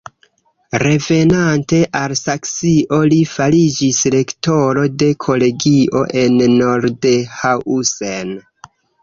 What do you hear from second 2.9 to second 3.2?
li